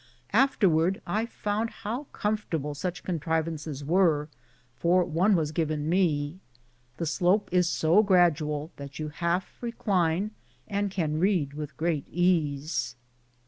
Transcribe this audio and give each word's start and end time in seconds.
After 0.33 0.67
wards 0.67 0.97
I 1.05 1.27
found 1.27 1.69
how 1.69 2.05
comfortable 2.05 2.73
such 2.73 3.03
contrivances 3.03 3.85
were, 3.85 4.29
for 4.75 5.05
one 5.05 5.35
was 5.35 5.51
given 5.51 5.87
me. 5.87 6.39
The 6.97 7.05
slope 7.05 7.49
is 7.51 7.69
so 7.69 8.01
gradual 8.01 8.71
that 8.77 8.97
you 8.97 9.09
half 9.09 9.61
recline 9.61 10.31
and 10.67 10.89
can 10.89 11.19
read 11.19 11.53
with 11.53 11.77
great 11.77 12.07
ease. 12.09 12.95